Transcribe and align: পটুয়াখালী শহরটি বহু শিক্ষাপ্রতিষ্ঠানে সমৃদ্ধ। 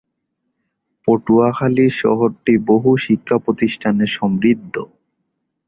পটুয়াখালী 1.07 1.85
শহরটি 2.01 2.53
বহু 2.67 2.89
শিক্ষাপ্রতিষ্ঠানে 2.97 4.05
সমৃদ্ধ। 4.07 4.75